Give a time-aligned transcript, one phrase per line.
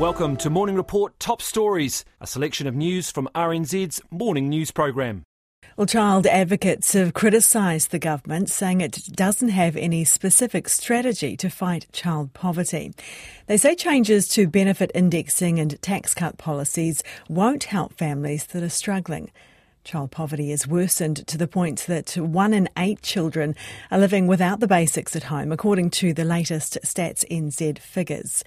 [0.00, 5.24] Welcome to Morning Report Top Stories, a selection of news from RNZ's morning news program.
[5.76, 11.50] Well, child advocates have criticised the government, saying it doesn't have any specific strategy to
[11.50, 12.94] fight child poverty.
[13.46, 18.70] They say changes to benefit indexing and tax cut policies won't help families that are
[18.70, 19.30] struggling.
[19.84, 23.54] Child poverty has worsened to the point that one in eight children
[23.90, 28.42] are living without the basics at home, according to the latest Stats NZ figures.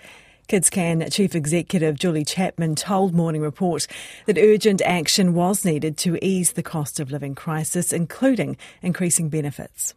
[0.48, 3.88] KidsCan Chief Executive Julie Chapman told Morning Report
[4.26, 9.94] that urgent action was needed to ease the cost of living crisis, including increasing benefits.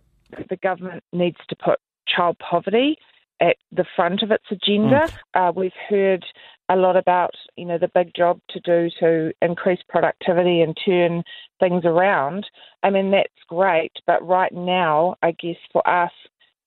[0.48, 2.96] The government needs to put child poverty
[3.40, 5.08] at the front of its agenda.
[5.34, 5.48] Mm.
[5.48, 6.24] Uh, we've heard
[6.68, 11.22] a lot about you know the big job to do to increase productivity and turn
[11.60, 12.46] things around.
[12.82, 16.12] I mean that's great, but right now, I guess for us,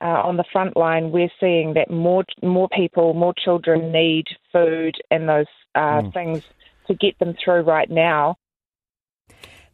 [0.01, 4.95] uh, on the front line, we're seeing that more more people, more children need food
[5.11, 6.13] and those uh, mm.
[6.13, 6.43] things
[6.87, 8.37] to get them through right now.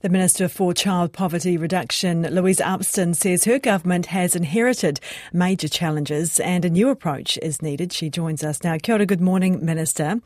[0.02, 5.00] The Minister for Child Poverty Reduction, Louise Upston, says her government has inherited
[5.34, 7.92] major challenges and a new approach is needed.
[7.92, 8.78] She joins us now.
[8.78, 10.22] Kia ora, good morning, Minister.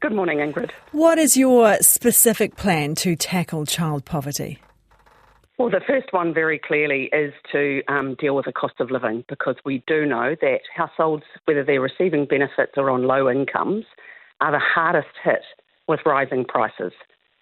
[0.00, 0.70] Good morning, Ingrid.
[0.92, 4.58] What is your specific plan to tackle child poverty?
[5.58, 9.24] Well, the first one very clearly is to um, deal with the cost of living
[9.28, 13.84] because we do know that households, whether they're receiving benefits or on low incomes,
[14.40, 15.42] are the hardest hit
[15.88, 16.92] with rising prices.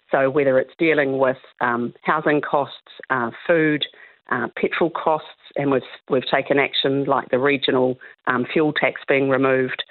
[0.09, 3.85] So, whether it's dealing with um, housing costs, uh, food,
[4.31, 9.29] uh, petrol costs, and we've, we've taken action like the regional um, fuel tax being
[9.29, 9.83] removed,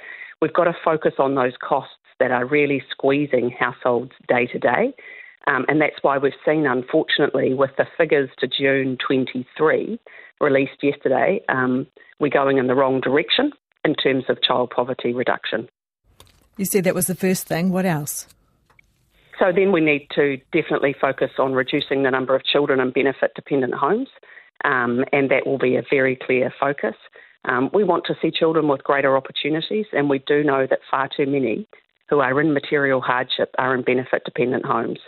[0.43, 4.95] we've got to focus on those costs that are really squeezing households day to day.
[5.47, 9.99] Um, and that's why we've seen, unfortunately, with the figures to June 23
[10.41, 11.87] released yesterday, um,
[12.19, 13.53] we're going in the wrong direction
[13.85, 15.69] in terms of child poverty reduction.
[16.57, 17.71] You said that was the first thing.
[17.71, 18.27] What else?
[19.39, 23.33] So then we need to definitely focus on reducing the number of children in benefit
[23.35, 24.09] dependent homes,
[24.65, 26.95] um, and that will be a very clear focus.
[27.45, 31.09] Um, we want to see children with greater opportunities, and we do know that far
[31.15, 31.69] too many
[32.09, 35.01] who are in material hardship are in benefit dependent homes.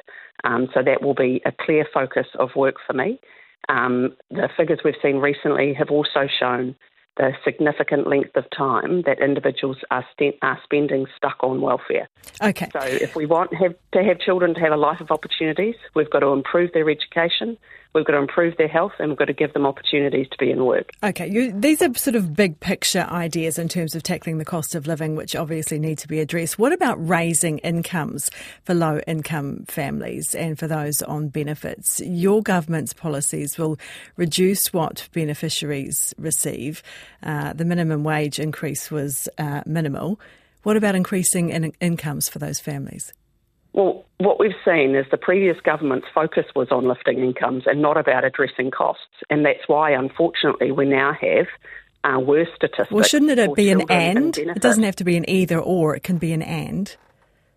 [0.45, 3.21] Um, so that will be a clear focus of work for me.
[3.69, 6.75] Um, the figures we've seen recently have also shown
[7.19, 12.09] the significant length of time that individuals are, st- are spending stuck on welfare.
[12.41, 12.69] Okay.
[12.73, 16.11] So if we want have, to have children to have a life of opportunities, we've
[16.11, 17.59] got to improve their education,
[17.95, 20.51] we've got to improve their health, and we've got to give them opportunities to be
[20.51, 20.91] in work.
[21.03, 24.75] Okay, you, these are sort of big picture ideas in terms of tackling the cost
[24.75, 26.59] of living, which obviously need to be addressed.
[26.59, 28.31] What about raising incomes
[28.65, 32.01] for low income families and for those on benefits?
[32.01, 33.79] Your government's policies will
[34.17, 36.83] reduce what beneficiaries receive.
[37.23, 40.21] Uh, the minimum wage increase was uh, minimal.
[40.63, 43.13] What about increasing in- incomes for those families?
[43.73, 47.97] Well, what we've seen is the previous government's focus was on lifting incomes and not
[47.97, 49.05] about addressing costs.
[49.31, 51.47] And that's why, unfortunately, we now have
[52.05, 52.91] uh, worse statistics.
[52.91, 54.37] Well, shouldn't it be an and?
[54.37, 56.97] It doesn't have to be an either or, it can be an and.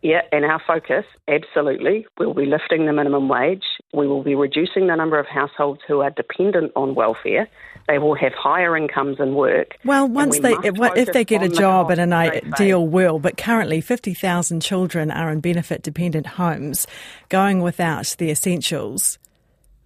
[0.01, 3.63] Yeah, and our focus, absolutely, we'll be lifting the minimum wage.
[3.93, 7.47] We will be reducing the number of households who are dependent on welfare.
[7.87, 9.75] They will have higher incomes and work.
[9.85, 13.79] Well, once we they, if they get a job in an ideal world, but currently
[13.79, 16.87] 50,000 children are in benefit dependent homes
[17.29, 19.19] going without the essentials,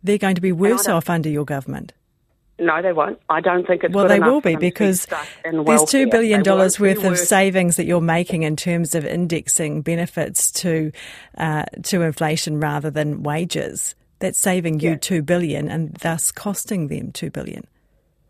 [0.02, 1.92] they're going to be worse off under your government.
[2.58, 3.20] No, they won't.
[3.30, 4.08] I don't think it's well.
[4.08, 5.08] they will be because
[5.44, 10.52] there's two billion dollars worth of savings that you're making in terms of indexing benefits
[10.54, 10.92] to
[11.38, 13.96] uh, to inflation rather than wages.
[14.20, 14.98] That's saving you yeah.
[14.98, 17.68] two billion and thus costing them two billion.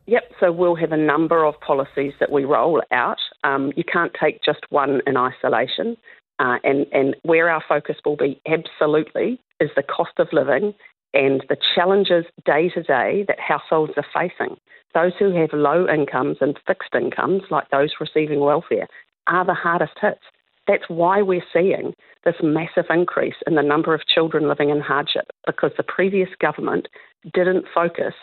[0.07, 0.31] Yep.
[0.39, 3.19] So we'll have a number of policies that we roll out.
[3.43, 5.97] Um, you can't take just one in isolation,
[6.39, 10.73] uh, and and where our focus will be absolutely is the cost of living
[11.15, 14.57] and the challenges day to day that households are facing.
[14.93, 18.87] Those who have low incomes and fixed incomes, like those receiving welfare,
[19.27, 20.19] are the hardest hit.
[20.67, 21.93] That's why we're seeing
[22.25, 26.87] this massive increase in the number of children living in hardship because the previous government
[27.33, 28.13] didn't focus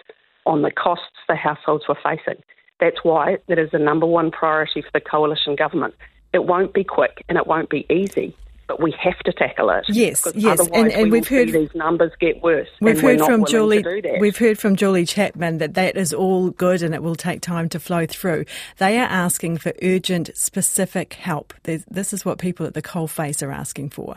[0.45, 2.43] on the costs the households were facing.
[2.81, 5.95] That's why it is the number one priority for the coalition government.
[6.33, 8.37] It won't be quick and it won't be easy,
[8.69, 9.85] but we have to tackle it.
[9.89, 12.69] Yes, yes, and, and we have heard these numbers get worse.
[12.81, 13.85] We've heard from Julie.
[14.21, 17.69] We've heard from Julie Chapman that that is all good and it will take time
[17.71, 18.45] to flow through.
[18.79, 21.55] They are asking for urgent, specific help.
[21.65, 24.17] There's, this is what people at the coalface are asking for.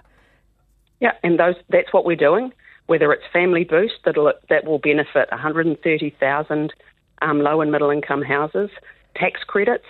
[0.99, 2.53] Yeah, and those that's what we're doing.
[2.87, 4.15] Whether it's Family Boost that
[4.49, 6.73] that will benefit 130,000
[7.21, 8.69] um, low and middle income houses,
[9.15, 9.85] tax credits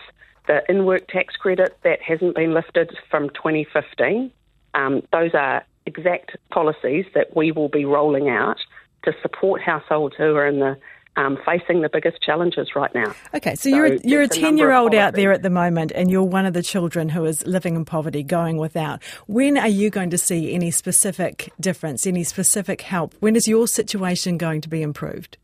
[0.47, 4.31] the in work tax credit that hasn't been lifted from 2015.
[4.75, 8.57] Um, those are exact policies that we will be rolling out
[9.04, 10.77] to support households who are in the
[11.18, 13.16] um, facing the biggest challenges right now.
[13.33, 16.12] Okay, so, so you're you're a ten year old out there at the moment, and
[16.12, 19.01] you're one of the children who is living in poverty, going without.
[19.27, 23.13] When are you going to see any specific difference, any specific help?
[23.22, 25.38] When is your situation going to be improved?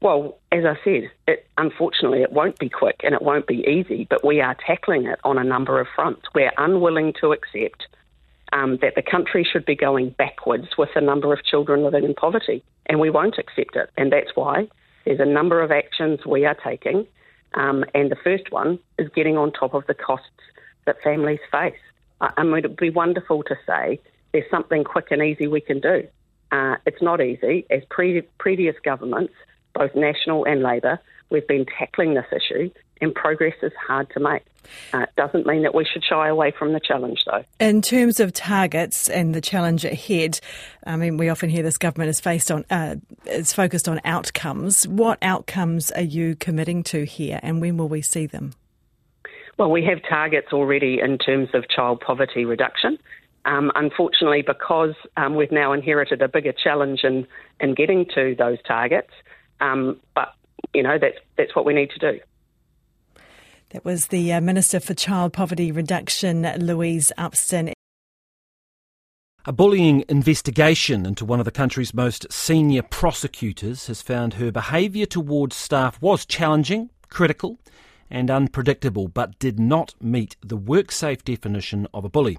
[0.00, 4.06] Well, as I said, it, unfortunately, it won't be quick and it won't be easy,
[4.08, 6.22] but we are tackling it on a number of fronts.
[6.34, 7.86] We're unwilling to accept
[8.56, 12.14] um, that the country should be going backwards with the number of children living in
[12.14, 13.90] poverty, and we won't accept it.
[13.98, 14.68] And that's why
[15.04, 17.06] there's a number of actions we are taking,
[17.54, 20.26] um, and the first one is getting on top of the costs
[20.86, 21.74] that families face.
[22.20, 24.00] I mean, it would be wonderful to say
[24.32, 26.04] there's something quick and easy we can do.
[26.50, 27.66] Uh, it's not easy.
[27.70, 29.34] As pre- previous governments,
[29.74, 30.98] both national and Labor,
[31.30, 32.70] we've been tackling this issue,
[33.00, 34.42] and progress is hard to make.
[34.92, 37.44] Uh, it doesn't mean that we should shy away from the challenge, though.
[37.60, 40.40] In terms of targets and the challenge ahead,
[40.84, 42.96] I mean, we often hear this government is faced on uh,
[43.26, 44.86] is focused on outcomes.
[44.88, 48.54] What outcomes are you committing to here, and when will we see them?
[49.58, 52.98] Well, we have targets already in terms of child poverty reduction.
[53.46, 57.28] Um, unfortunately, because um, we've now inherited a bigger challenge in,
[57.60, 59.12] in getting to those targets,
[59.60, 60.34] um, but
[60.76, 62.20] you know that's that's what we need to do.
[63.70, 67.72] That was the uh, Minister for Child Poverty Reduction, Louise Upston.
[69.44, 75.06] A bullying investigation into one of the country's most senior prosecutors has found her behaviour
[75.06, 77.58] towards staff was challenging, critical,
[78.10, 82.38] and unpredictable, but did not meet the WorkSafe definition of a bully.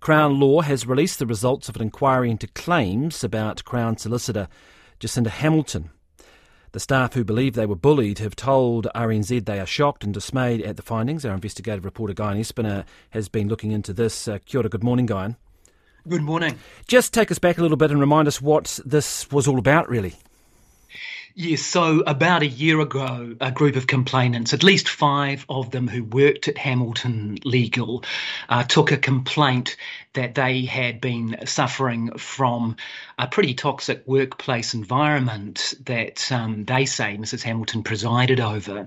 [0.00, 4.48] Crown Law has released the results of an inquiry into claims about Crown Solicitor
[5.00, 5.90] Jacinda Hamilton.
[6.74, 10.60] The staff who believe they were bullied have told RNZ they are shocked and dismayed
[10.62, 11.24] at the findings.
[11.24, 14.26] Our investigative reporter Guyon Espiner has been looking into this.
[14.26, 15.36] Uh, kia ora, good morning, Guyon.
[16.08, 16.58] Good morning.
[16.88, 19.88] Just take us back a little bit and remind us what this was all about,
[19.88, 20.16] really.
[21.36, 25.88] Yes, so about a year ago, a group of complainants, at least five of them
[25.88, 28.04] who worked at Hamilton Legal,
[28.48, 29.76] uh, took a complaint
[30.12, 32.76] that they had been suffering from
[33.18, 37.42] a pretty toxic workplace environment that um, they say Mrs.
[37.42, 38.86] Hamilton presided over.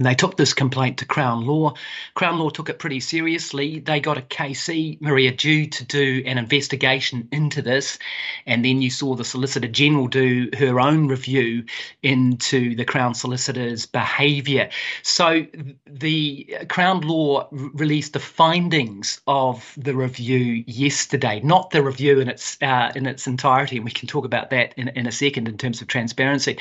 [0.00, 1.74] And they took this complaint to Crown Law.
[2.14, 3.80] Crown Law took it pretty seriously.
[3.80, 7.98] They got a KC, Maria Dew, to do an investigation into this.
[8.46, 11.64] And then you saw the Solicitor General do her own review
[12.02, 14.70] into the Crown Solicitor's behaviour.
[15.02, 15.44] So
[15.84, 22.56] the Crown Law released the findings of the review yesterday, not the review in its
[22.62, 23.76] uh, in its entirety.
[23.76, 26.56] And we can talk about that in, in a second in terms of transparency.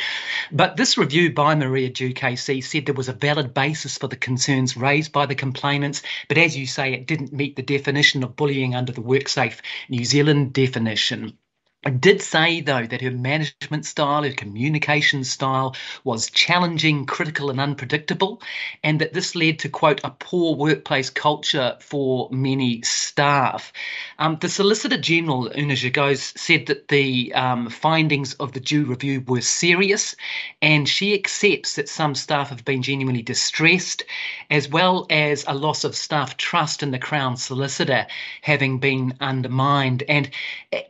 [0.52, 4.16] But this review by Maria Dew KC said there was a valid basis for the
[4.16, 8.36] concerns raised by the complainants, but as you say, it didn't meet the definition of
[8.36, 11.38] bullying under the WorkSafe New Zealand definition.
[11.86, 17.62] I did say, though, that her management style, her communication style was challenging, critical, and
[17.62, 18.42] unpredictable,
[18.84, 23.72] and that this led to, quote, a poor workplace culture for many staff.
[24.18, 29.40] Um, the Solicitor General, Una said that the um, findings of the Dew review were
[29.40, 30.18] serious,
[30.62, 34.04] and she accepts that some staff have been genuinely distressed,
[34.50, 38.06] as well as a loss of staff trust in the Crown Solicitor
[38.42, 40.04] having been undermined.
[40.10, 40.30] And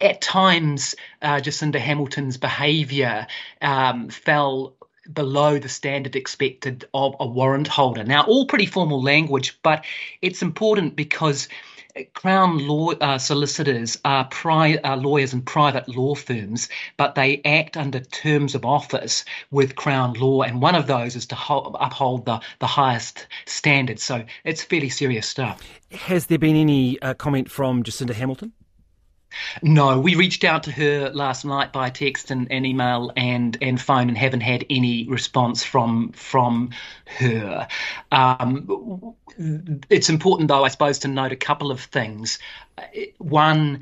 [0.01, 3.27] at times, times uh, Jacinda Hamilton's behaviour
[3.62, 4.75] um, fell
[5.12, 8.03] below the standard expected of a warrant holder.
[8.03, 9.83] Now, all pretty formal language, but
[10.21, 11.48] it's important because
[12.13, 17.75] Crown law uh, solicitors are, pri- are lawyers in private law firms, but they act
[17.75, 22.25] under terms of office with Crown law, and one of those is to ho- uphold
[22.25, 24.03] the, the highest standards.
[24.03, 25.62] So it's fairly serious stuff.
[25.91, 28.53] Has there been any uh, comment from Jacinda Hamilton?
[29.62, 33.79] No, we reached out to her last night by text and, and email and, and
[33.79, 36.71] phone and haven't had any response from from
[37.05, 37.67] her.
[38.12, 39.15] Um,
[39.89, 42.39] it's important, though, I suppose, to note a couple of things.
[43.17, 43.81] One,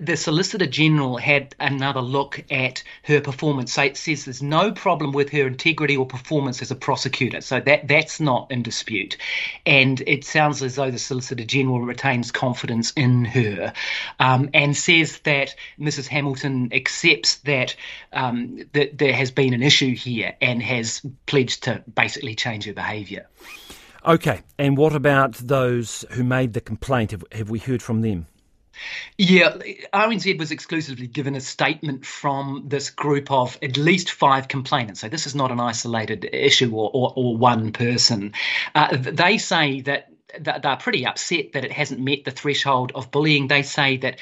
[0.00, 3.72] the Solicitor General had another look at her performance.
[3.72, 7.40] So it says there's no problem with her integrity or performance as a prosecutor.
[7.40, 9.16] So that that's not in dispute.
[9.64, 13.72] And it sounds as though the Solicitor General retains confidence in her
[14.18, 16.08] um, and says that Mrs.
[16.08, 17.76] Hamilton accepts that
[18.12, 22.72] um, that there has been an issue here and has pledged to basically change her
[22.72, 23.26] behaviour.
[24.04, 27.10] Okay, and what about those who made the complaint?
[27.10, 28.26] Have, have we heard from them?
[29.18, 29.56] Yeah,
[29.92, 35.00] RNZ was exclusively given a statement from this group of at least five complainants.
[35.00, 38.32] So this is not an isolated issue or, or, or one person.
[38.74, 43.48] Uh, they say that they're pretty upset that it hasn't met the threshold of bullying.
[43.48, 44.18] They say that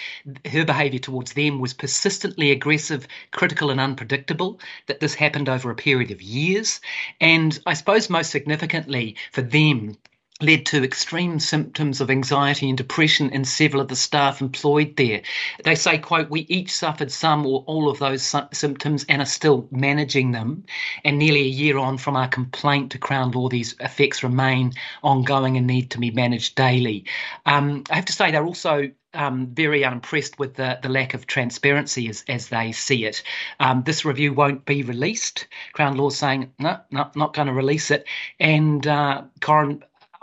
[0.46, 5.75] her behaviour towards them was persistently aggressive, critical, and unpredictable, that this happened over a
[5.75, 6.80] period of years.
[7.20, 9.96] And I suppose most significantly for them,
[10.40, 15.22] led to extreme symptoms of anxiety and depression in several of the staff employed there.
[15.62, 19.68] They say, quote, we each suffered some or all of those symptoms and are still
[19.70, 20.64] managing them.
[21.04, 24.72] And nearly a year on from our complaint to Crown Law, these effects remain
[25.04, 27.04] ongoing and need to be managed daily.
[27.46, 31.26] Um, I have to say, they're also um, very unimpressed with the, the lack of
[31.26, 33.22] transparency as, as they see it.
[33.60, 35.46] Um, this review won't be released.
[35.72, 38.06] Crown Law saying, no, no not going to release it.
[38.40, 39.22] And uh,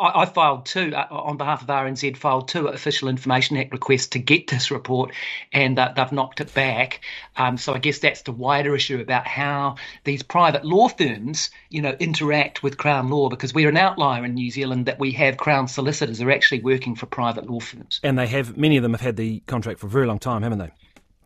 [0.02, 2.18] I, I filed two uh, on behalf of RNZ.
[2.18, 5.14] Filed two official information act requests to get this report,
[5.54, 7.02] and uh, they've knocked it back.
[7.38, 11.82] Um, so I guess that's the wider issue about how these private law firms, you
[11.82, 15.38] know, interact with Crown Law because we're an outlier in New Zealand that we have
[15.38, 18.00] Crown solicitors are actually working for private law firms.
[18.04, 20.42] And they have many of them have had the contract for a very long time,
[20.42, 20.72] haven't they?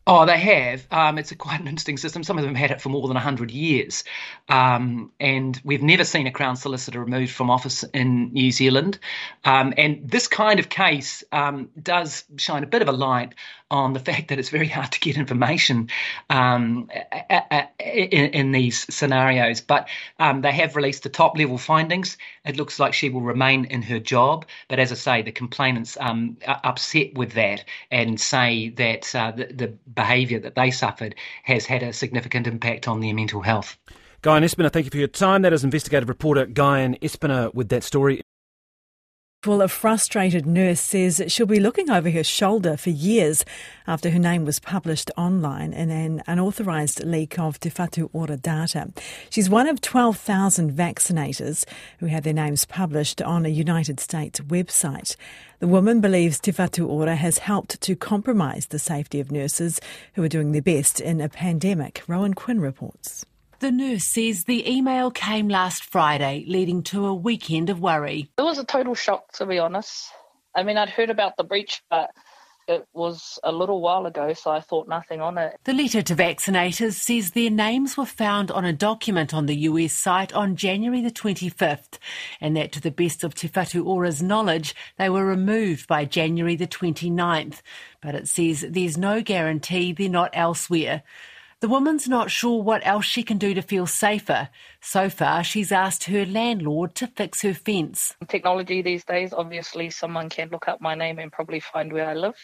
[0.08, 0.86] Oh, they have.
[0.92, 2.24] Um, it's a quite an interesting system.
[2.24, 4.04] Some of them had it for more than 100 years.
[4.50, 9.00] Um, and we've never seen a Crown solicitor removed from office in New Zealand.
[9.46, 13.34] Um, and this kind of case um, does shine a bit of a light
[13.72, 15.90] on the fact that it's very hard to get information
[16.30, 16.90] um,
[17.80, 19.62] in, in, these scenarios.
[19.62, 19.88] But
[20.20, 22.18] um, they have released the top level findings.
[22.46, 24.46] It looks like she will remain in her job.
[24.68, 29.32] But as I say, the complainants um, are upset with that and say that uh,
[29.32, 33.78] the, the behaviour that they suffered has had a significant impact on their mental health.
[34.22, 35.44] Guyon Espiner, thank you for your time.
[35.44, 38.25] That is investigative reporter Guyon Espiner with that story.
[39.46, 43.46] Well, a frustrated nurse says she'll be looking over her shoulder for years
[43.86, 48.92] after her name was published online in an unauthorised leak of Te Whatu Ora data.
[49.30, 51.64] She's one of 12,000 vaccinators
[52.00, 55.16] who had their names published on a United States website.
[55.60, 59.80] The woman believes Te Whatu Ora has helped to compromise the safety of nurses
[60.14, 62.02] who are doing their best in a pandemic.
[62.08, 63.28] Rowan Quinn reports.
[63.66, 68.30] The nurse says the email came last Friday, leading to a weekend of worry.
[68.38, 70.08] It was a total shock, to be honest.
[70.56, 72.12] I mean, I'd heard about the breach, but
[72.68, 75.58] it was a little while ago, so I thought nothing on it.
[75.64, 79.94] The letter to vaccinators says their names were found on a document on the US
[79.94, 81.98] site on January the 25th,
[82.40, 86.56] and that to the best of Te Whatu Ora's knowledge, they were removed by January
[86.56, 87.64] the 29th.
[88.00, 91.02] But it says there's no guarantee they're not elsewhere.
[91.66, 94.50] The woman's not sure what else she can do to feel safer.
[94.82, 98.14] So far, she's asked her landlord to fix her fence.
[98.28, 102.14] Technology these days, obviously, someone can look up my name and probably find where I
[102.14, 102.36] live.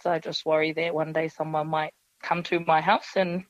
[0.00, 3.46] So I just worry that one day someone might come to my house and,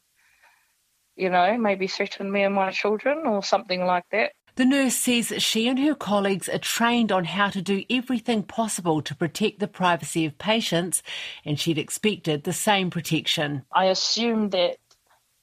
[1.14, 4.32] you know, maybe threaten me and my children or something like that.
[4.60, 9.00] The nurse says she and her colleagues are trained on how to do everything possible
[9.00, 11.02] to protect the privacy of patients,
[11.46, 13.64] and she'd expected the same protection.
[13.72, 14.76] I assume that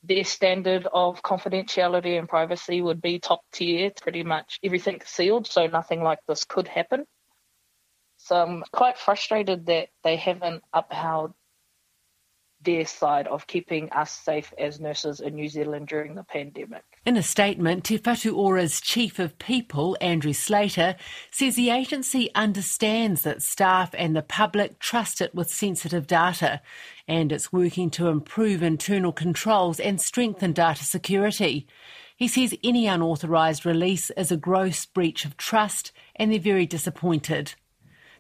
[0.04, 5.66] their standard of confidentiality and privacy would be top tier, pretty much everything sealed, so
[5.66, 7.04] nothing like this could happen.
[8.18, 11.34] So I'm quite frustrated that they haven't upheld
[12.62, 16.84] their side of keeping us safe as nurses in New Zealand during the pandemic.
[17.08, 20.98] In a statement, Te Whatu Ora's Chief of People, Andrew Slater,
[21.32, 26.60] says the agency understands that staff and the public trust it with sensitive data
[27.08, 31.66] and it's working to improve internal controls and strengthen data security.
[32.18, 37.56] He says any unauthorised release is a gross breach of trust and they're very disappointed.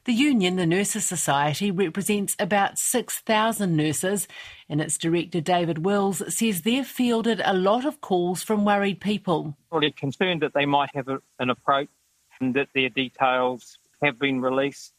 [0.08, 4.26] The union, the Nurses Society, represents about 6,000 nurses,
[4.70, 9.58] and its director, David Wills, says they've fielded a lot of calls from worried people.
[9.70, 11.90] Well, they're concerned that they might have a, an approach
[12.40, 14.94] and that their details have been released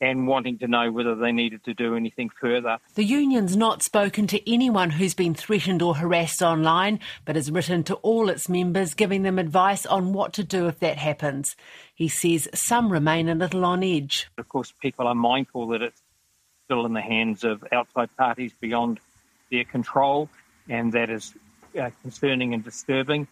[0.00, 2.78] and wanting to know whether they needed to do anything further.
[2.94, 7.84] The union's not spoken to anyone who's been threatened or harassed online, but has written
[7.84, 11.54] to all its members giving them advice on what to do if that happens.
[11.94, 14.28] He says some remain a little on edge.
[14.38, 16.00] Of course, people are mindful that it's
[16.64, 19.00] still in the hands of outside parties beyond
[19.50, 20.28] their control,
[20.68, 21.34] and that is
[21.78, 23.28] uh, concerning and disturbing.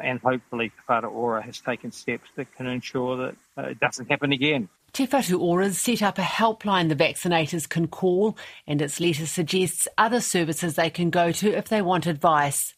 [0.00, 4.08] And hopefully, Te Whatu Ora has taken steps that can ensure that uh, it doesn't
[4.10, 4.68] happen again.
[4.92, 9.88] Te Whatu Ora's set up a helpline the vaccinators can call, and its letter suggests
[9.96, 12.74] other services they can go to if they want advice.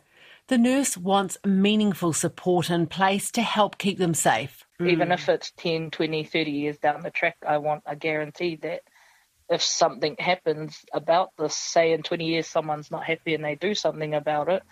[0.47, 4.65] The nurse wants meaningful support in place to help keep them safe.
[4.81, 5.15] Even mm.
[5.15, 8.83] if it's 10, 20, 30 years down the track, I want a guarantee that
[9.49, 13.75] if something happens about this, say in 20 years someone's not happy and they do
[13.75, 14.63] something about it,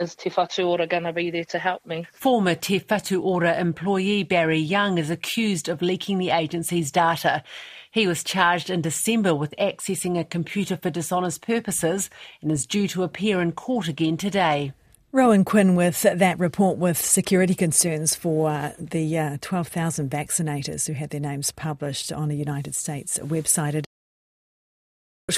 [0.00, 2.06] is Te Whatu Ora going to be there to help me?
[2.12, 7.44] Former Te Whatu Ora employee Barry Young is accused of leaking the agency's data.
[7.92, 12.08] He was charged in December with accessing a computer for dishonest purposes
[12.40, 14.72] and is due to appear in court again today.
[15.12, 20.92] Rowan Quinn with that report with security concerns for uh, the uh, 12,000 vaccinators who
[20.92, 23.84] had their names published on a United States website.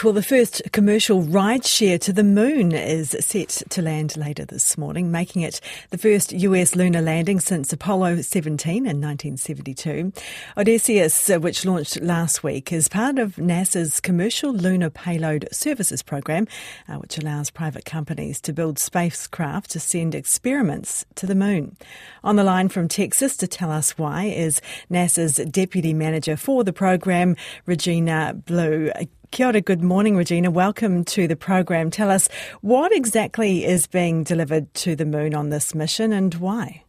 [0.01, 4.79] Well, the first commercial ride share to the moon is set to land later this
[4.79, 10.13] morning, making it the first US lunar landing since Apollo 17 in 1972.
[10.57, 16.49] Odysseus, uh, which launched last week, is part of NASA's Commercial Lunar Payload Services program,
[16.89, 21.77] uh, which allows private companies to build spacecraft to send experiments to the moon.
[22.25, 26.73] On the line from Texas to tell us why is NASA's Deputy Manager for the
[26.73, 28.91] program, Regina Blue.
[29.33, 30.51] Kia ora, good morning, Regina.
[30.51, 31.91] Welcome to the program.
[31.91, 32.29] Tell us
[32.61, 36.85] what exactly is being delivered to the moon on this mission and why?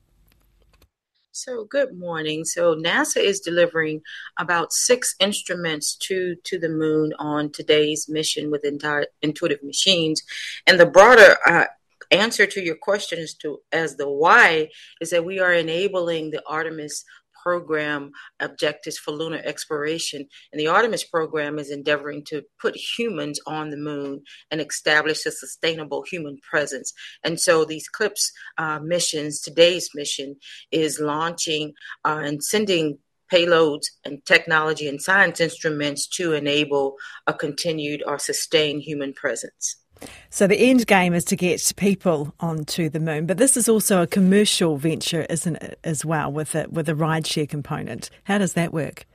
[1.31, 2.43] So, good morning.
[2.43, 4.01] So, NASA is delivering
[4.37, 10.21] about six instruments to, to the moon on today's mission with Intuitive Machines.
[10.67, 11.67] And the broader uh,
[12.13, 14.69] answer to your question as to as the why
[15.01, 17.03] is that we are enabling the Artemis
[17.43, 20.25] program objectives for lunar exploration.
[20.51, 25.31] And the Artemis program is endeavoring to put humans on the moon and establish a
[25.31, 26.93] sustainable human presence.
[27.23, 30.37] And so these CLPS uh, missions, today's mission,
[30.71, 31.73] is launching
[32.05, 32.99] uh, and sending
[33.31, 36.95] payloads and technology and science instruments to enable
[37.27, 39.82] a continued or sustained human presence.
[40.29, 44.01] So the end game is to get people onto the moon, but this is also
[44.01, 48.09] a commercial venture, isn't it, as well, with a with a rideshare component.
[48.23, 49.05] How does that work?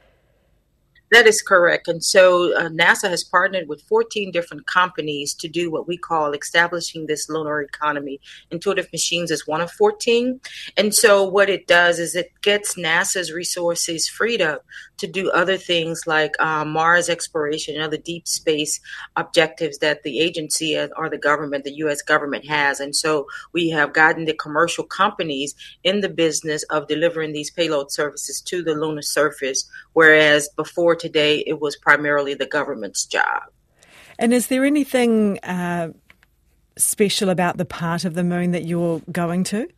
[1.10, 1.88] That is correct.
[1.88, 6.32] And so uh, NASA has partnered with 14 different companies to do what we call
[6.32, 8.20] establishing this lunar economy.
[8.50, 10.40] Intuitive Machines is one of 14.
[10.76, 14.64] And so what it does is it gets NASA's resources freed up
[14.98, 18.80] to do other things like uh, Mars exploration and other deep space
[19.16, 22.02] objectives that the agency or the government, the U.S.
[22.02, 22.80] government has.
[22.80, 25.54] And so we have gotten the commercial companies
[25.84, 31.42] in the business of delivering these payload services to the lunar surface, whereas before today,
[31.46, 33.44] it was primarily the government's job.
[34.18, 35.92] And is there anything uh,
[36.76, 39.68] special about the part of the moon that you're going to?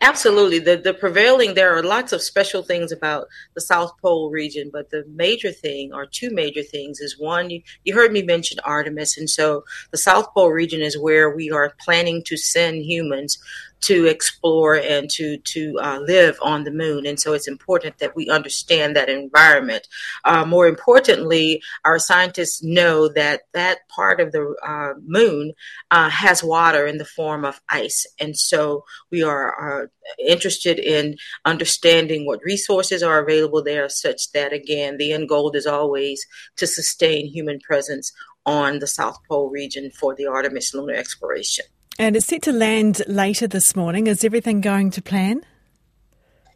[0.00, 0.60] Absolutely.
[0.60, 4.90] The the prevailing there are lots of special things about the South Pole region, but
[4.90, 9.18] the major thing or two major things is one, you, you heard me mention Artemis,
[9.18, 13.38] and so the South Pole region is where we are planning to send humans
[13.80, 17.06] to explore and to to uh, live on the moon.
[17.06, 19.86] And so it's important that we understand that environment.
[20.24, 25.52] Uh, more importantly, our scientists know that that part of the uh, moon
[25.90, 31.16] uh, has water in the form of ice, and so we are, are interested in
[31.44, 36.66] understanding what resources are available there, such that again, the end goal is always to
[36.66, 38.12] sustain human presence
[38.46, 41.66] on the South Pole region for the Artemis lunar exploration.
[42.00, 44.06] And it's set to land later this morning.
[44.06, 45.44] Is everything going to plan?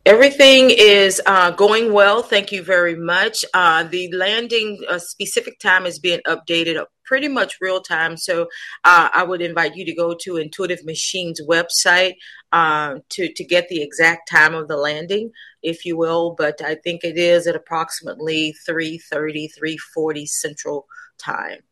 [0.07, 2.23] Everything is uh, going well.
[2.23, 3.45] Thank you very much.
[3.53, 8.17] Uh, the landing uh, specific time is being updated pretty much real time.
[8.17, 8.43] So
[8.85, 12.15] uh, I would invite you to go to Intuitive Machines website
[12.53, 16.37] uh, to to get the exact time of the landing, if you will.
[16.39, 20.87] But I think it is at approximately 3:30, 3:40 Central
[21.19, 21.63] Time.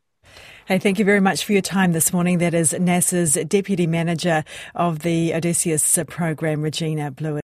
[0.71, 2.39] Hey, thank you very much for your time this morning.
[2.39, 4.45] That is NASA's Deputy Manager
[4.77, 7.43] of the Odysseus program, Regina Blewett.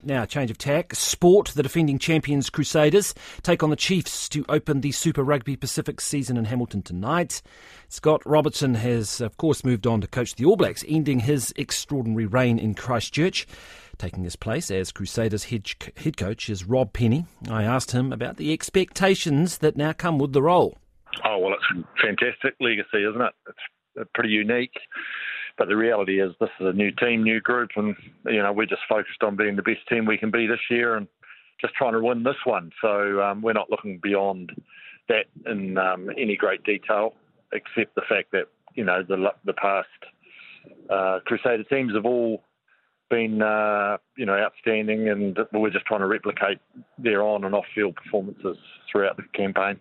[0.00, 0.94] Now, change of tack.
[0.94, 6.00] Sport, the defending champions Crusaders take on the Chiefs to open the Super Rugby Pacific
[6.00, 7.42] season in Hamilton tonight.
[7.88, 12.26] Scott Robertson has, of course, moved on to coach the All Blacks, ending his extraordinary
[12.26, 13.48] reign in Christchurch.
[13.98, 17.26] Taking his place as Crusaders head, head coach is Rob Penney.
[17.50, 20.78] I asked him about the expectations that now come with the role.
[21.24, 23.32] Oh, well, it's a fantastic legacy, isn't it?
[23.48, 24.74] It's pretty unique.
[25.56, 27.94] But the reality is, this is a new team, new group, and
[28.26, 30.96] you know we're just focused on being the best team we can be this year,
[30.96, 31.06] and
[31.60, 32.72] just trying to win this one.
[32.82, 34.50] So um, we're not looking beyond
[35.08, 37.14] that in um, any great detail,
[37.52, 39.88] except the fact that you know the the past
[40.90, 42.42] uh, Crusader teams have all
[43.08, 46.58] been uh, you know outstanding, and we're just trying to replicate
[46.98, 48.56] their on and off field performances
[48.90, 49.78] throughout the campaign.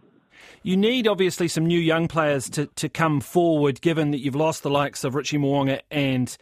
[0.64, 4.64] You need obviously some new young players to, to come forward, given that you've lost
[4.64, 6.36] the likes of Richie Mo'unga and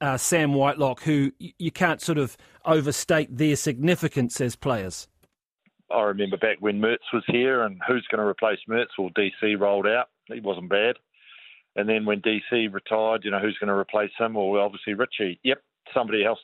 [0.00, 5.08] uh, Sam Whitelock, who you can't sort of overstate their significance as players.
[5.90, 8.98] I remember back when Mehrts was here and who's going to replace Mehrts?
[8.98, 10.08] Well, DC rolled out.
[10.26, 10.96] He wasn't bad.
[11.76, 14.34] And then when DC retired, you know, who's going to replace him?
[14.34, 15.38] Well, obviously Richie.
[15.44, 15.62] Yep,
[15.94, 16.38] somebody else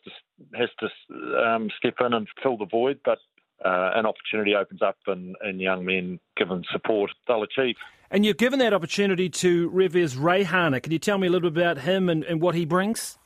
[0.55, 3.19] has to um, step in and fill the void, but
[3.65, 7.77] uh, an opportunity opens up and, and young men given support, they'll achieve.
[8.11, 10.83] And you've given that opportunity to Rivez Reihana.
[10.83, 13.19] Can you tell me a little bit about him and, and what he brings?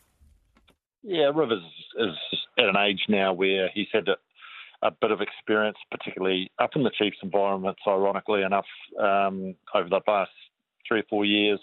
[1.03, 1.63] Yeah, Rivez
[1.99, 2.15] is
[2.59, 4.17] at an age now where he's had a,
[4.87, 8.67] a bit of experience, particularly up in the Chiefs environments, ironically enough,
[9.01, 10.31] um, over the past
[10.87, 11.61] three or four years.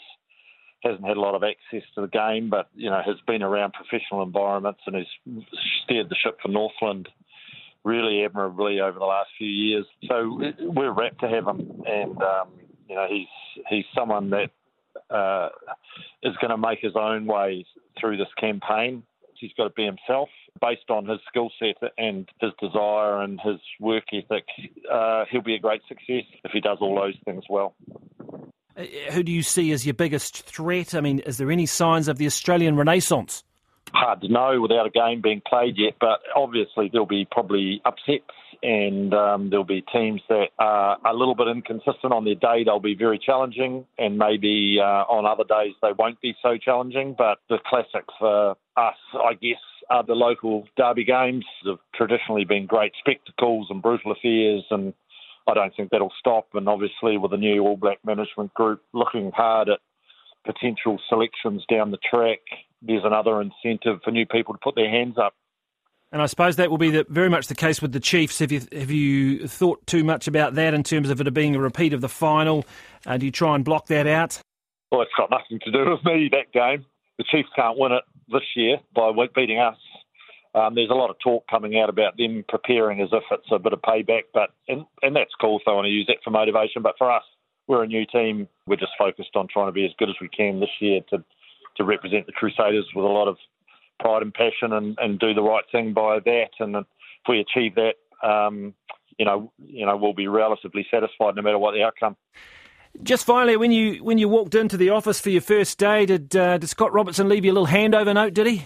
[0.83, 3.71] Hasn't had a lot of access to the game, but you know has been around
[3.71, 5.05] professional environments and has
[5.83, 7.07] steered the ship for Northland
[7.83, 9.85] really admirably over the last few years.
[10.07, 12.49] So we're rapt to have him, and um,
[12.87, 13.27] you know he's
[13.69, 14.49] he's someone that
[15.09, 15.49] uh,
[16.21, 17.65] is going to make his own way
[17.99, 19.03] through this campaign.
[19.35, 20.29] He's got to be himself
[20.61, 24.45] based on his skill set and his desire and his work ethic.
[24.89, 27.75] Uh, he'll be a great success if he does all those things well.
[28.77, 30.95] Uh, who do you see as your biggest threat?
[30.95, 33.43] I mean, is there any signs of the Australian renaissance?
[33.93, 38.25] Hard to know without a game being played yet, but obviously there'll be probably upsets
[38.63, 42.63] and um, there'll be teams that are a little bit inconsistent on their day.
[42.63, 47.13] They'll be very challenging, and maybe uh, on other days they won't be so challenging.
[47.17, 51.45] But the classics for us, I guess, are the local derby games.
[51.65, 54.93] Have traditionally been great spectacles and brutal affairs, and
[55.45, 56.47] I don't think that'll stop.
[56.53, 59.79] And obviously, with the new All Black management group looking hard at
[60.45, 62.39] potential selections down the track,
[62.85, 65.33] there's another incentive for new people to put their hands up.
[66.11, 68.37] And I suppose that will be the, very much the case with the Chiefs.
[68.37, 71.59] Have you have you thought too much about that in terms of it being a
[71.59, 72.65] repeat of the final?
[73.05, 74.39] Uh, do you try and block that out?
[74.91, 76.29] Well, it's got nothing to do with me.
[76.31, 76.85] That game,
[77.17, 79.77] the Chiefs can't win it this year by beating us.
[80.53, 83.57] Um, there's a lot of talk coming out about them preparing as if it's a
[83.57, 86.29] bit of payback, but and, and that's cool if they want to use that for
[86.29, 86.83] motivation.
[86.83, 87.23] But for us,
[87.67, 88.47] we're a new team.
[88.67, 91.23] We're just focused on trying to be as good as we can this year to
[91.77, 93.37] to represent the Crusaders with a lot of
[93.99, 96.49] pride and passion and, and do the right thing by that.
[96.59, 96.85] And if
[97.27, 97.95] we achieve that,
[98.27, 98.73] um,
[99.17, 102.15] you know, you know, we'll be relatively satisfied no matter what the outcome.
[103.01, 106.35] Just finally, when you when you walked into the office for your first day, did
[106.35, 108.35] uh, did Scott Robertson leave you a little handover note?
[108.35, 108.65] Did he?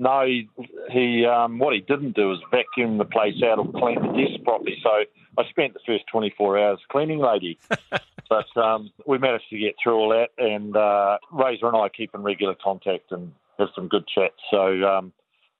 [0.00, 0.48] No, he,
[0.90, 4.44] he um, what he didn't do was vacuum the place out or clean the desk
[4.44, 4.76] properly.
[4.82, 7.58] So I spent the first 24 hours cleaning, lady.
[8.28, 12.14] but um, we managed to get through all that, and uh, Razor and I keep
[12.14, 14.36] in regular contact and have some good chats.
[14.50, 15.12] So um,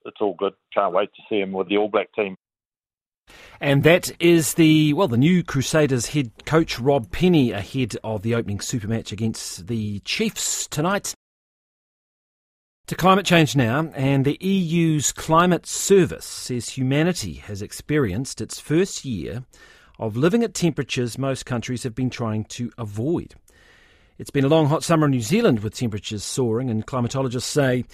[0.04, 0.54] it's all good.
[0.72, 2.36] Can't wait to see him with the All Black team.
[3.60, 8.34] And that is the well, the new Crusaders head coach Rob Penney ahead of the
[8.34, 11.14] opening super match against the Chiefs tonight.
[12.88, 19.04] To climate change now, and the EU's climate service says humanity has experienced its first
[19.04, 19.44] year
[19.98, 23.34] of living at temperatures most countries have been trying to avoid.
[24.16, 27.84] It's been a long, hot summer in New Zealand with temperatures soaring, and climatologists say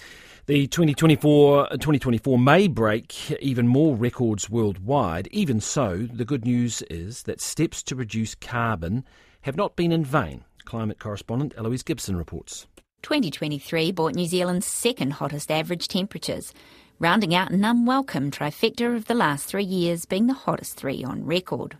[0.45, 5.27] the 2024, uh, 2024 may break even more records worldwide.
[5.29, 9.03] Even so, the good news is that steps to reduce carbon
[9.41, 10.45] have not been in vain.
[10.63, 12.65] Climate correspondent Eloise Gibson reports.
[13.05, 16.51] 2023 brought New Zealand's second hottest average temperatures,
[16.97, 21.23] rounding out an unwelcome trifecta of the last three years being the hottest three on
[21.23, 21.77] record.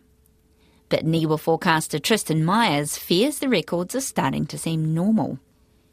[0.88, 5.40] But NIWA forecaster Tristan Meyers fears the records are starting to seem normal.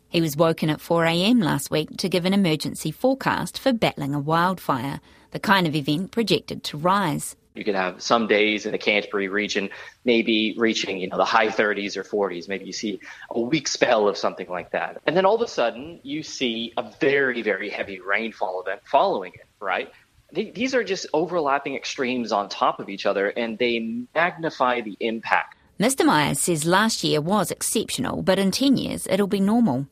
[0.07, 4.19] He was woken at 4am last week to give an emergency forecast for battling a
[4.19, 7.35] wildfire, the kind of event projected to rise.
[7.55, 9.69] You could have some days in the Canterbury region,
[10.05, 12.47] maybe reaching, you know, the high 30s or 40s.
[12.47, 15.01] Maybe you see a weak spell of something like that.
[15.05, 19.33] And then all of a sudden, you see a very, very heavy rainfall event following
[19.35, 19.91] it, right?
[20.31, 25.57] These are just overlapping extremes on top of each other, and they magnify the impact.
[25.79, 26.03] Mr.
[26.03, 29.87] Meyers says last year was exceptional, but in 10 years it'll be normal.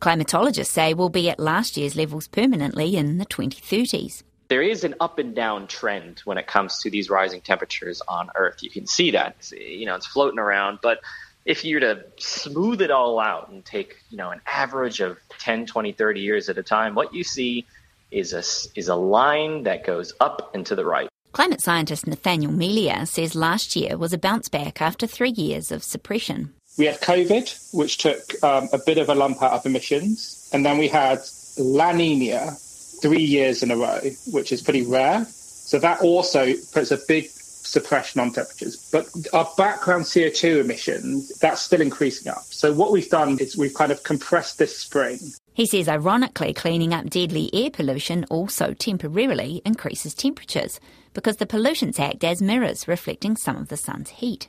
[0.00, 4.22] Climatologists say we'll be at last year's levels permanently in the 2030s
[4.52, 8.28] there is an up and down trend when it comes to these rising temperatures on
[8.34, 8.62] Earth.
[8.62, 9.50] You can see that.
[9.50, 11.00] You know, it's floating around, but
[11.46, 15.16] if you were to smooth it all out and take, you know, an average of
[15.38, 17.64] 10, 20, 30 years at a time, what you see
[18.10, 18.44] is a,
[18.78, 21.08] is a line that goes up and to the right.
[21.32, 25.82] Climate scientist Nathanael Melia says last year was a bounce back after three years of
[25.82, 26.52] suppression.
[26.76, 30.62] We had COVID, which took um, a bit of a lump out of emissions, and
[30.62, 31.20] then we had
[31.56, 32.58] La Nina,
[33.02, 35.26] three years in a row, which is pretty rare.
[35.26, 38.88] So that also puts a big suppression on temperatures.
[38.92, 42.42] But our background CO2 emissions, that's still increasing up.
[42.44, 45.18] So what we've done is we've kind of compressed this spring.
[45.54, 50.80] He says, ironically, cleaning up deadly air pollution also temporarily increases temperatures
[51.14, 54.48] because the Pollutants act as mirrors reflecting some of the sun's heat.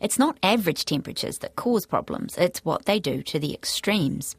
[0.00, 4.36] It's not average temperatures that cause problems, it's what they do to the extremes.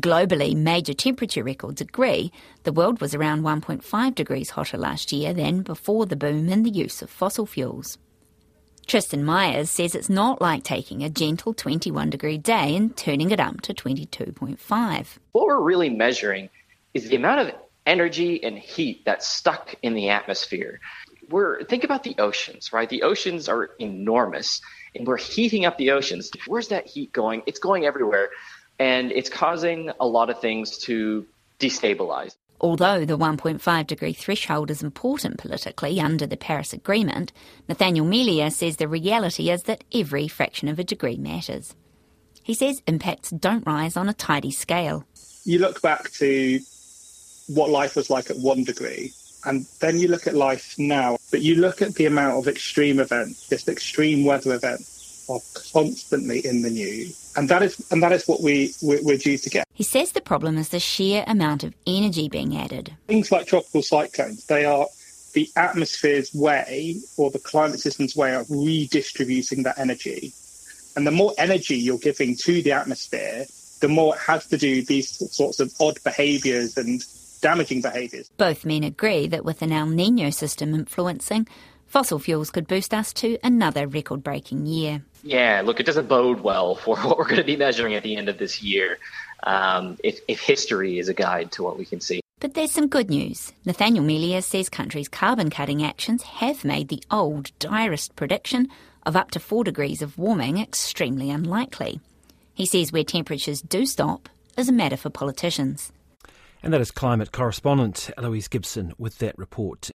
[0.00, 2.30] Globally, major temperature records agree
[2.62, 6.70] the world was around 1.5 degrees hotter last year than before the boom in the
[6.70, 7.98] use of fossil fuels.
[8.86, 13.40] Tristan Meyers says it's not like taking a gentle 21 degree day and turning it
[13.40, 15.06] up to 22.5.
[15.32, 16.48] What we're really measuring
[16.94, 20.80] is the amount of energy and heat that's stuck in the atmosphere.
[21.28, 22.88] We're think about the oceans, right?
[22.88, 24.60] The oceans are enormous
[24.94, 26.30] and we're heating up the oceans.
[26.46, 27.42] Where's that heat going?
[27.46, 28.30] It's going everywhere
[28.78, 31.26] and it's causing a lot of things to
[31.58, 32.36] destabilize.
[32.60, 37.32] Although the 1.5 degree threshold is important politically under the Paris Agreement,
[37.68, 41.74] Nathanael Melia says the reality is that every fraction of a degree matters.
[42.42, 45.04] He says impacts don't rise on a tidy scale.
[45.44, 46.58] You look back to
[47.46, 49.12] what life was like at one degree,
[49.44, 52.98] and then you look at life now, but you look at the amount of extreme
[52.98, 54.97] events, just extreme weather events
[55.28, 55.40] are
[55.72, 59.38] constantly in the news, and that is and that is what we we're, we're due
[59.38, 59.66] to get.
[59.74, 62.94] He says the problem is the sheer amount of energy being added.
[63.06, 64.86] Things like tropical cyclones, they are
[65.34, 70.32] the atmosphere's way or the climate system's way of redistributing that energy.
[70.96, 73.46] And the more energy you're giving to the atmosphere,
[73.80, 77.04] the more it has to do these sorts of odd behaviours and
[77.40, 78.30] damaging behaviours.
[78.36, 81.46] Both men agree that with an El Nino system influencing,
[81.88, 85.02] fossil fuels could boost us to another record breaking year.
[85.22, 88.16] Yeah, look, it doesn't bode well for what we're going to be measuring at the
[88.16, 88.98] end of this year.
[89.44, 92.20] Um, if, if history is a guide to what we can see.
[92.40, 93.52] But there's some good news.
[93.64, 98.68] Nathanael Melia says countries' carbon cutting actions have made the old, direst prediction
[99.06, 102.00] of up to 4 degrees of warming extremely unlikely.
[102.52, 105.92] He says where temperatures do stop is a matter for politicians.
[106.62, 109.90] And that is climate correspondent Eloise Gibson with that report.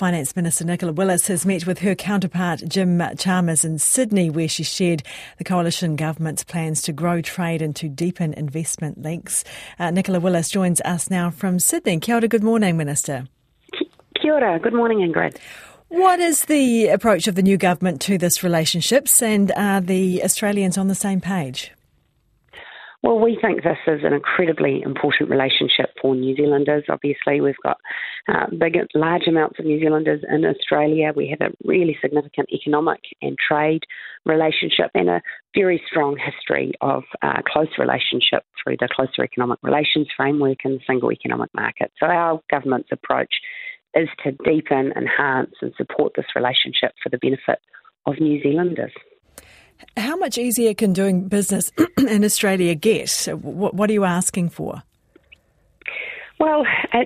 [0.00, 4.62] Finance Minister Nicola Willis has met with her counterpart Jim Chalmers in Sydney, where she
[4.62, 5.02] shared
[5.36, 9.44] the coalition government's plans to grow trade and to deepen investment links.
[9.78, 12.00] Uh, Nicola Willis joins us now from Sydney.
[12.00, 13.26] Kia ora, good morning, Minister.
[14.18, 15.36] Kia ora, good morning, Ingrid.
[15.88, 20.78] What is the approach of the new government to this relationships, and are the Australians
[20.78, 21.72] on the same page?
[23.02, 26.84] Well, we think this is an incredibly important relationship for New Zealanders.
[26.90, 27.78] Obviously, we've got
[28.28, 31.10] uh, big, large amounts of New Zealanders in Australia.
[31.16, 33.84] We have a really significant economic and trade
[34.26, 35.22] relationship and a
[35.54, 40.84] very strong history of uh, close relationship through the closer economic relations framework and the
[40.86, 41.90] single economic market.
[41.98, 43.32] So, our government's approach
[43.94, 47.60] is to deepen, enhance, and support this relationship for the benefit
[48.04, 48.92] of New Zealanders.
[49.96, 53.28] How much easier can doing business in Australia get?
[53.28, 54.82] What, are you asking for?
[56.38, 56.64] Well,
[56.94, 56.98] uh,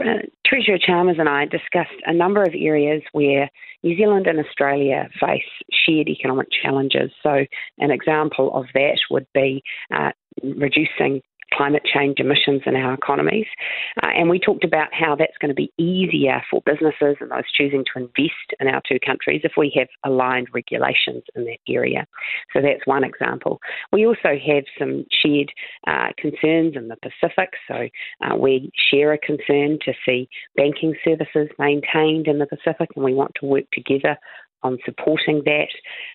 [0.00, 3.48] uh, Treasurer Chalmers and I discussed a number of areas where
[3.84, 5.42] New Zealand and Australia face
[5.86, 7.12] shared economic challenges.
[7.22, 7.44] So,
[7.78, 9.62] an example of that would be
[9.94, 10.10] uh,
[10.42, 11.22] reducing
[11.54, 13.46] climate change emissions in our economies.
[14.02, 17.50] Uh, and we talked about how that's going to be easier for businesses and those
[17.56, 22.06] choosing to invest in our two countries if we have aligned regulations in that area.
[22.52, 23.60] So that's one example.
[23.92, 25.52] We also have some shared
[25.86, 27.50] uh, concerns in the Pacific.
[27.68, 27.88] So
[28.24, 33.14] uh, we share a concern to see banking services maintained in the Pacific, and we
[33.14, 34.16] want to work together
[34.62, 35.68] on supporting that.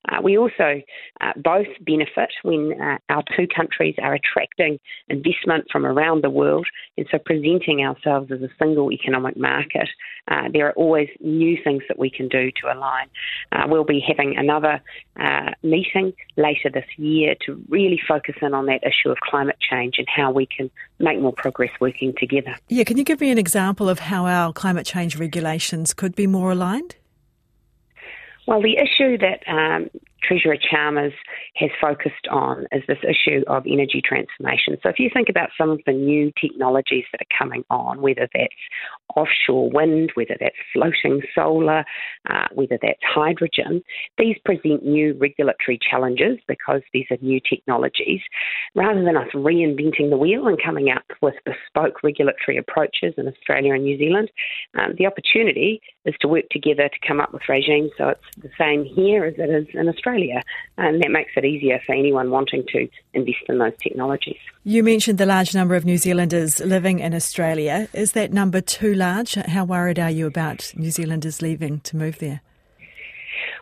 [0.09, 0.81] Uh, we also
[1.21, 4.79] uh, both benefit when uh, our two countries are attracting
[5.09, 9.89] investment from around the world, and so presenting ourselves as a single economic market.
[10.27, 13.07] Uh, there are always new things that we can do to align.
[13.51, 14.81] Uh, we'll be having another
[15.19, 19.95] uh, meeting later this year to really focus in on that issue of climate change
[19.97, 22.55] and how we can make more progress working together.
[22.69, 26.27] Yeah, can you give me an example of how our climate change regulations could be
[26.27, 26.95] more aligned?
[28.47, 29.89] Well, the issue that um,
[30.27, 31.13] Treasurer Chalmers
[31.55, 34.77] has focused on is this issue of energy transformation.
[34.81, 38.27] So, if you think about some of the new technologies that are coming on, whether
[38.33, 38.53] that's
[39.15, 41.85] offshore wind, whether that's floating solar,
[42.29, 43.83] uh, whether that's hydrogen,
[44.17, 48.21] these present new regulatory challenges because these are new technologies.
[48.75, 53.73] Rather than us reinventing the wheel and coming up with bespoke regulatory approaches in Australia
[53.73, 54.29] and New Zealand,
[54.77, 58.49] um, the opportunity is to work together to come up with regimes so it's the
[58.57, 60.14] same here as it is in Australia.
[60.15, 60.41] Australia,
[60.77, 64.37] and that makes it easier for anyone wanting to invest in those technologies.
[64.63, 67.87] You mentioned the large number of New Zealanders living in Australia.
[67.93, 69.35] Is that number too large?
[69.35, 72.41] How worried are you about New Zealanders leaving to move there?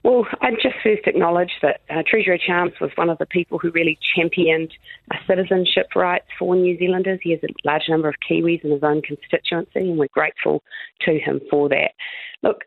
[0.04, 3.72] Well, I'd just first acknowledge that uh, Treasurer Chalmers was one of the people who
[3.72, 4.70] really championed
[5.12, 7.20] uh, citizenship rights for New Zealanders.
[7.24, 10.62] He has a large number of Kiwis in his own constituency, and we're grateful
[11.04, 11.92] to him for that.
[12.42, 12.64] Look,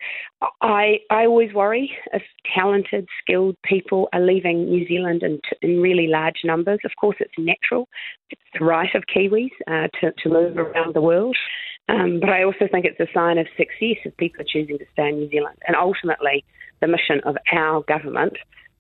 [0.62, 2.22] I I always worry if
[2.55, 6.79] talented, skilled people are leaving New Zealand in, in really large numbers.
[6.87, 7.87] Of course, it's natural;
[8.31, 11.37] it's the right of Kiwis uh, to to move around the world.
[11.88, 14.85] Um, but I also think it's a sign of success if people are choosing to
[14.92, 15.57] stay in New Zealand.
[15.66, 16.44] And ultimately,
[16.81, 18.37] the mission of our government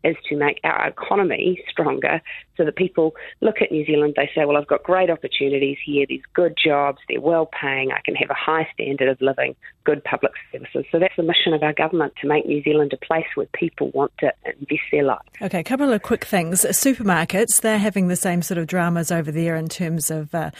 [0.06, 2.20] is to make our economy stronger
[2.56, 6.06] so that people look at New Zealand, they say, well, I've got great opportunities here,
[6.08, 10.02] these good jobs, they're well paying, I can have a high standard of living, good
[10.04, 10.84] public services.
[10.90, 13.90] So that's the mission of our government to make New Zealand a place where people
[13.90, 15.28] want to invest their lives.
[15.42, 16.62] Okay, a couple of quick things.
[16.62, 20.50] Supermarkets, they're having the same sort of dramas over there in terms of, uh,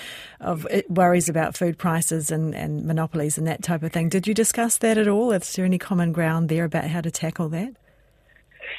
[0.41, 4.09] of worries about food prices and, and monopolies and that type of thing.
[4.09, 5.33] Did you discuss that at all?
[5.33, 7.75] Is there any common ground there about how to tackle that?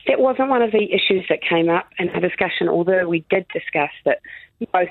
[0.08, 3.46] That wasn't one of the issues that came up in our discussion, although we did
[3.54, 4.20] discuss that
[4.74, 4.90] both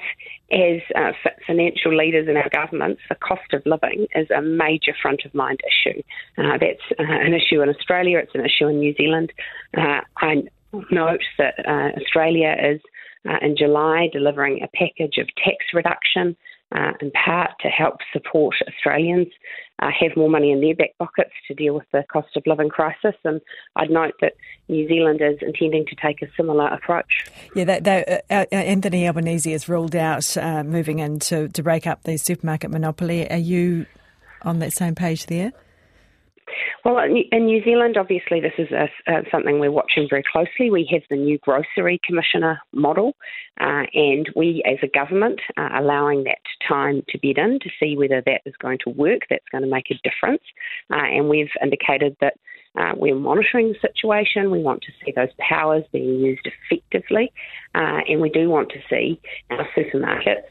[0.52, 1.12] as uh,
[1.46, 5.60] financial leaders in our governments, the cost of living is a major front of mind
[5.66, 6.02] issue.
[6.38, 9.32] Uh, that's uh, an issue in Australia, it's an issue in New Zealand.
[9.76, 10.44] Uh, I
[10.90, 12.80] note that uh, Australia is
[13.28, 16.36] uh, in July delivering a package of tax reduction
[16.74, 19.28] uh, in part to help support Australians
[19.80, 22.68] uh, have more money in their back pockets to deal with the cost of living
[22.68, 23.14] crisis.
[23.24, 23.40] And
[23.76, 24.34] I'd note that
[24.68, 27.26] New Zealand is intending to take a similar approach.
[27.54, 31.62] Yeah, that, that, uh, uh Anthony Albanese has ruled out uh, moving in to, to
[31.62, 33.30] break up the supermarket monopoly.
[33.30, 33.86] Are you
[34.42, 35.52] on that same page there?
[36.86, 36.98] Well,
[37.32, 40.70] in New Zealand, obviously, this is a, uh, something we're watching very closely.
[40.70, 43.16] We have the new grocery commissioner model,
[43.60, 47.96] uh, and we, as a government, are allowing that time to bed in to see
[47.96, 50.44] whether that is going to work, that's going to make a difference.
[50.88, 52.34] Uh, and we've indicated that
[52.78, 54.52] uh, we're monitoring the situation.
[54.52, 57.32] We want to see those powers being used effectively,
[57.74, 59.20] uh, and we do want to see
[59.50, 60.44] our supermarkets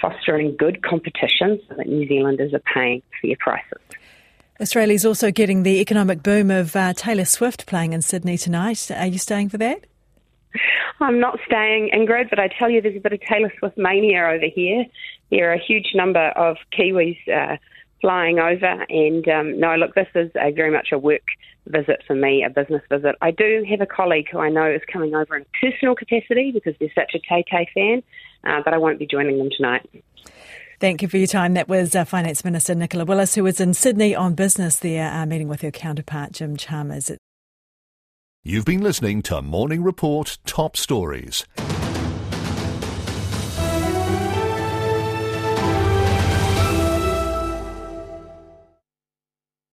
[0.00, 3.78] fostering good competition so that New Zealanders are paying fair prices.
[4.60, 8.90] Australia is also getting the economic boom of uh, Taylor Swift playing in Sydney tonight.
[8.90, 9.84] Are you staying for that?
[11.00, 14.24] I'm not staying, Ingrid, but I tell you, there's a bit of Taylor Swift mania
[14.24, 14.84] over here.
[15.30, 17.56] There are a huge number of Kiwis uh,
[18.00, 21.22] flying over, and um, no, look, this is a, very much a work
[21.68, 23.14] visit for me, a business visit.
[23.20, 26.74] I do have a colleague who I know is coming over in personal capacity because
[26.80, 28.02] they're such a Tay Tay fan,
[28.42, 29.88] uh, but I won't be joining them tonight.
[30.80, 31.54] Thank you for your time.
[31.54, 35.26] That was uh, Finance Minister Nicola Willis, who was in Sydney on business there, uh,
[35.26, 37.10] meeting with her counterpart, Jim Chalmers.
[38.44, 41.44] You've been listening to Morning Report Top Stories.